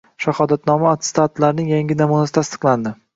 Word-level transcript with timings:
Shahodatnoma 0.23 0.87
va 0.87 0.93
attestatlarning 0.99 1.69
yangi 1.73 1.99
namunasi 2.01 2.35
tasdiqlandi 2.39 2.95